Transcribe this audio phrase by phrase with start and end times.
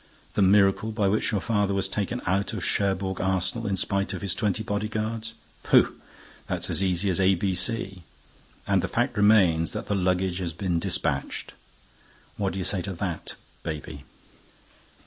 [0.33, 4.23] The miracle by which your father was taken out of Cherbourg Arsenal, in spite of
[4.23, 5.35] his twenty body guards?
[5.61, 5.93] Pooh,
[6.49, 8.01] it's as easy as A B C!
[8.65, 11.53] And the fact remains that the luggage has been dispatched.
[12.35, 14.03] What do you say to that, baby?"